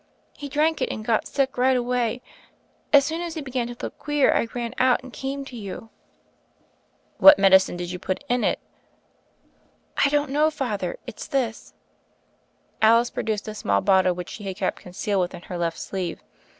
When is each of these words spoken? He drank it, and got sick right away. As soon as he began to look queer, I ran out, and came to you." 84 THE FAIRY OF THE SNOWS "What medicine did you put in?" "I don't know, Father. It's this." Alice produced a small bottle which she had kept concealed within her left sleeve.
He 0.35 0.49
drank 0.49 0.81
it, 0.81 0.89
and 0.89 1.05
got 1.05 1.27
sick 1.27 1.59
right 1.59 1.77
away. 1.77 2.23
As 2.91 3.05
soon 3.05 3.21
as 3.21 3.35
he 3.35 3.41
began 3.41 3.67
to 3.67 3.77
look 3.83 3.99
queer, 3.99 4.33
I 4.33 4.47
ran 4.55 4.73
out, 4.79 5.03
and 5.03 5.13
came 5.13 5.45
to 5.45 5.55
you." 5.55 5.91
84 5.91 5.91
THE 5.91 5.95
FAIRY 6.01 6.17
OF 6.17 6.97
THE 6.97 6.97
SNOWS 6.97 7.21
"What 7.35 7.39
medicine 7.39 7.77
did 7.77 7.91
you 7.91 7.99
put 7.99 8.23
in?" 8.27 8.43
"I 8.43 10.09
don't 10.09 10.31
know, 10.31 10.49
Father. 10.49 10.97
It's 11.05 11.27
this." 11.27 11.75
Alice 12.81 13.11
produced 13.11 13.47
a 13.47 13.53
small 13.53 13.81
bottle 13.81 14.15
which 14.15 14.29
she 14.29 14.43
had 14.45 14.55
kept 14.55 14.79
concealed 14.79 15.21
within 15.21 15.43
her 15.43 15.57
left 15.59 15.77
sleeve. 15.79 16.23